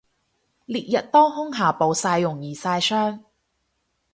[0.65, 3.23] 烈日當空下暴曬容易曬傷